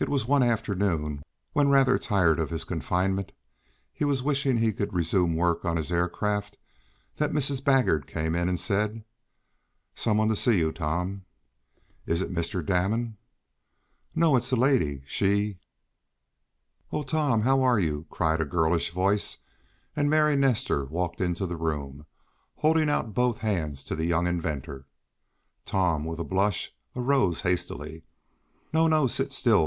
[0.00, 3.30] It was one afternoon, when, rather tired of his confinement,
[3.92, 6.58] he was wishing he could resume work on his air craft,
[7.14, 7.62] that Mrs.
[7.62, 9.04] Baggert came in, and said:
[9.94, 11.26] "Some one to see you, Tom."
[12.06, 12.66] "Is it Mr.
[12.66, 13.18] Damon?"
[14.16, 15.04] "No, it's a lady.
[15.06, 15.58] She"
[16.92, 17.42] "Oh, Tom!
[17.42, 19.38] How are you?" cried a girlish voice,
[19.94, 22.04] and Mary Nestor walked into the room,
[22.56, 24.88] holding out both hands to the young inventor.
[25.64, 28.02] Tom, with a blush, arose hastily.
[28.72, 28.88] "No!
[28.88, 29.06] no!
[29.06, 29.62] Sit still!"